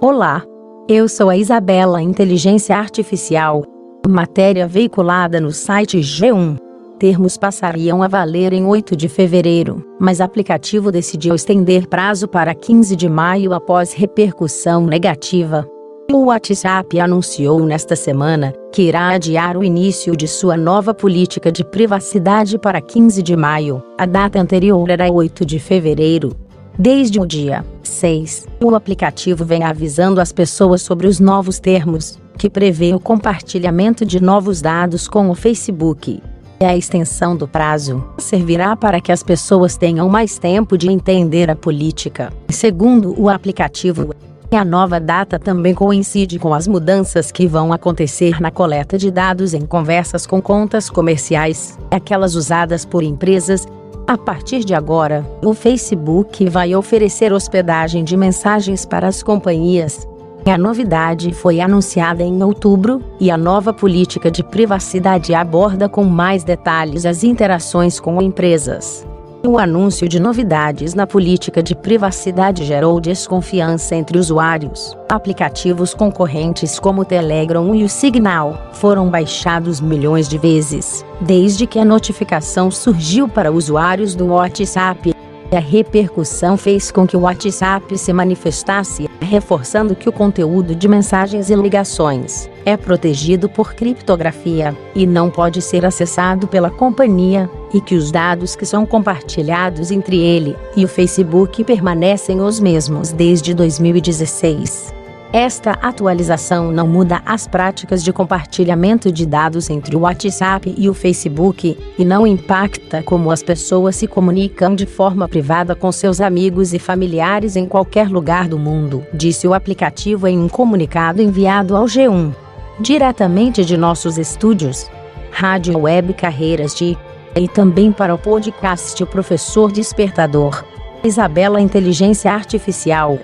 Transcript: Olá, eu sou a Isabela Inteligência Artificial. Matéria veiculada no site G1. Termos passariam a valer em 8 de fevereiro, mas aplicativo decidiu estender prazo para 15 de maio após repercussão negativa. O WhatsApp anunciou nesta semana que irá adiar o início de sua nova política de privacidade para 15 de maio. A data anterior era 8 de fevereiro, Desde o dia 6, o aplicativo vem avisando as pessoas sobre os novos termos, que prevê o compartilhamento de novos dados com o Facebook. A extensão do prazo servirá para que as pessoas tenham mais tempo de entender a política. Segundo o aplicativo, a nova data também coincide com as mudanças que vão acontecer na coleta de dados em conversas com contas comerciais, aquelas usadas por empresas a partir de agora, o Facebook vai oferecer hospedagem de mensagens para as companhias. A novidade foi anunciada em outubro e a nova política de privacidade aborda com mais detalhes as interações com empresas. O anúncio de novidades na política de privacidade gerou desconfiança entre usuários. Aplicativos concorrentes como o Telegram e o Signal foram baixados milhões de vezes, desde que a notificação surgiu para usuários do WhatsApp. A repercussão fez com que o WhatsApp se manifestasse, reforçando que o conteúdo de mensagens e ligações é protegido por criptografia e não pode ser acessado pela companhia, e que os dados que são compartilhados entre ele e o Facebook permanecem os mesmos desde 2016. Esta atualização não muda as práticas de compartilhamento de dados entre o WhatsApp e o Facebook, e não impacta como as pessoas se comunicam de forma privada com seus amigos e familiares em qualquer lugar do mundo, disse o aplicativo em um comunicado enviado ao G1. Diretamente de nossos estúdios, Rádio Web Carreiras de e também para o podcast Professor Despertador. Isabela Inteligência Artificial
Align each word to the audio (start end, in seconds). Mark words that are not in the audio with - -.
Olá, 0.00 0.44
eu 0.88 1.08
sou 1.08 1.28
a 1.28 1.36
Isabela 1.36 2.00
Inteligência 2.00 2.76
Artificial. 2.76 3.64
Matéria 4.08 4.64
veiculada 4.64 5.40
no 5.40 5.50
site 5.50 5.98
G1. 5.98 6.56
Termos 7.00 7.36
passariam 7.36 8.00
a 8.00 8.06
valer 8.06 8.52
em 8.52 8.64
8 8.64 8.94
de 8.94 9.08
fevereiro, 9.08 9.84
mas 9.98 10.20
aplicativo 10.20 10.92
decidiu 10.92 11.34
estender 11.34 11.88
prazo 11.88 12.28
para 12.28 12.54
15 12.54 12.94
de 12.94 13.08
maio 13.08 13.52
após 13.52 13.92
repercussão 13.92 14.86
negativa. 14.86 15.68
O 16.12 16.26
WhatsApp 16.26 17.00
anunciou 17.00 17.58
nesta 17.64 17.96
semana 17.96 18.52
que 18.72 18.82
irá 18.82 19.08
adiar 19.08 19.56
o 19.56 19.64
início 19.64 20.16
de 20.16 20.28
sua 20.28 20.56
nova 20.56 20.94
política 20.94 21.50
de 21.50 21.64
privacidade 21.64 22.56
para 22.56 22.80
15 22.80 23.20
de 23.20 23.36
maio. 23.36 23.82
A 23.98 24.06
data 24.06 24.38
anterior 24.38 24.88
era 24.90 25.10
8 25.10 25.44
de 25.44 25.58
fevereiro, 25.58 26.36
Desde 26.80 27.18
o 27.18 27.26
dia 27.26 27.64
6, 27.82 28.46
o 28.62 28.72
aplicativo 28.72 29.44
vem 29.44 29.64
avisando 29.64 30.20
as 30.20 30.30
pessoas 30.30 30.80
sobre 30.80 31.08
os 31.08 31.18
novos 31.18 31.58
termos, 31.58 32.20
que 32.38 32.48
prevê 32.48 32.94
o 32.94 33.00
compartilhamento 33.00 34.06
de 34.06 34.22
novos 34.22 34.60
dados 34.60 35.08
com 35.08 35.28
o 35.28 35.34
Facebook. 35.34 36.22
A 36.60 36.76
extensão 36.76 37.36
do 37.36 37.48
prazo 37.48 38.04
servirá 38.18 38.76
para 38.76 39.00
que 39.00 39.10
as 39.10 39.24
pessoas 39.24 39.76
tenham 39.76 40.08
mais 40.08 40.38
tempo 40.38 40.78
de 40.78 40.88
entender 40.88 41.50
a 41.50 41.56
política. 41.56 42.32
Segundo 42.48 43.12
o 43.20 43.28
aplicativo, 43.28 44.14
a 44.52 44.64
nova 44.64 45.00
data 45.00 45.36
também 45.36 45.74
coincide 45.74 46.38
com 46.38 46.54
as 46.54 46.68
mudanças 46.68 47.32
que 47.32 47.48
vão 47.48 47.72
acontecer 47.72 48.40
na 48.40 48.52
coleta 48.52 48.96
de 48.96 49.10
dados 49.10 49.52
em 49.52 49.66
conversas 49.66 50.28
com 50.28 50.40
contas 50.40 50.88
comerciais, 50.88 51.76
aquelas 51.90 52.36
usadas 52.36 52.84
por 52.84 53.02
empresas 53.02 53.66
a 54.08 54.16
partir 54.16 54.64
de 54.64 54.74
agora, 54.74 55.22
o 55.44 55.52
Facebook 55.52 56.48
vai 56.48 56.74
oferecer 56.74 57.30
hospedagem 57.30 58.02
de 58.02 58.16
mensagens 58.16 58.86
para 58.86 59.06
as 59.06 59.22
companhias. 59.22 60.08
A 60.46 60.56
novidade 60.56 61.34
foi 61.34 61.60
anunciada 61.60 62.22
em 62.22 62.42
outubro 62.42 63.04
e 63.20 63.30
a 63.30 63.36
nova 63.36 63.70
política 63.70 64.30
de 64.30 64.42
privacidade 64.42 65.34
aborda 65.34 65.90
com 65.90 66.04
mais 66.04 66.42
detalhes 66.42 67.04
as 67.04 67.22
interações 67.22 68.00
com 68.00 68.22
empresas. 68.22 69.06
O 69.46 69.56
anúncio 69.56 70.08
de 70.08 70.18
novidades 70.18 70.94
na 70.94 71.06
política 71.06 71.62
de 71.62 71.72
privacidade 71.72 72.64
gerou 72.64 73.00
desconfiança 73.00 73.94
entre 73.94 74.18
usuários. 74.18 74.96
Aplicativos 75.08 75.94
concorrentes 75.94 76.80
como 76.80 77.02
o 77.02 77.04
Telegram 77.04 77.72
e 77.72 77.84
o 77.84 77.88
Signal 77.88 78.60
foram 78.72 79.08
baixados 79.08 79.80
milhões 79.80 80.28
de 80.28 80.38
vezes, 80.38 81.04
desde 81.20 81.68
que 81.68 81.78
a 81.78 81.84
notificação 81.84 82.68
surgiu 82.68 83.28
para 83.28 83.52
usuários 83.52 84.16
do 84.16 84.26
WhatsApp. 84.26 85.14
A 85.52 85.60
repercussão 85.60 86.56
fez 86.56 86.90
com 86.90 87.06
que 87.06 87.16
o 87.16 87.20
WhatsApp 87.20 87.96
se 87.96 88.12
manifestasse, 88.12 89.07
reforçando 89.20 89.94
que 89.94 90.08
o 90.08 90.12
conteúdo 90.12 90.74
de 90.74 90.88
mensagens 90.88 91.50
e 91.50 91.54
ligações 91.54 92.48
é 92.64 92.76
protegido 92.76 93.48
por 93.48 93.74
criptografia 93.74 94.76
e 94.94 95.06
não 95.06 95.30
pode 95.30 95.62
ser 95.62 95.84
acessado 95.84 96.46
pela 96.46 96.70
companhia, 96.70 97.48
e 97.72 97.80
que 97.80 97.94
os 97.94 98.10
dados 98.10 98.56
que 98.56 98.64
são 98.64 98.86
compartilhados 98.86 99.90
entre 99.90 100.18
ele 100.18 100.56
e 100.76 100.84
o 100.84 100.88
Facebook 100.88 101.62
permanecem 101.64 102.40
os 102.40 102.58
mesmos 102.58 103.12
desde 103.12 103.52
2016. 103.54 104.97
Esta 105.32 105.72
atualização 105.72 106.72
não 106.72 106.88
muda 106.88 107.20
as 107.26 107.46
práticas 107.46 108.02
de 108.02 108.14
compartilhamento 108.14 109.12
de 109.12 109.26
dados 109.26 109.68
entre 109.68 109.94
o 109.94 110.00
WhatsApp 110.00 110.74
e 110.74 110.88
o 110.88 110.94
Facebook, 110.94 111.76
e 111.98 112.04
não 112.04 112.26
impacta 112.26 113.02
como 113.02 113.30
as 113.30 113.42
pessoas 113.42 113.96
se 113.96 114.06
comunicam 114.06 114.74
de 114.74 114.86
forma 114.86 115.28
privada 115.28 115.74
com 115.74 115.92
seus 115.92 116.22
amigos 116.22 116.72
e 116.72 116.78
familiares 116.78 117.56
em 117.56 117.66
qualquer 117.66 118.08
lugar 118.08 118.48
do 118.48 118.58
mundo, 118.58 119.04
disse 119.12 119.46
o 119.46 119.52
aplicativo 119.52 120.26
em 120.26 120.38
um 120.38 120.48
comunicado 120.48 121.20
enviado 121.20 121.76
ao 121.76 121.84
G1. 121.84 122.34
Diretamente 122.80 123.66
de 123.66 123.76
nossos 123.76 124.16
estúdios, 124.16 124.90
Rádio 125.30 125.78
Web 125.78 126.14
Carreiras 126.14 126.74
de 126.74 126.96
e 127.36 127.46
também 127.46 127.92
para 127.92 128.14
o 128.14 128.18
podcast 128.18 129.04
Professor 129.04 129.70
Despertador. 129.70 130.64
Isabela 131.04 131.60
Inteligência 131.60 132.32
Artificial 132.32 133.18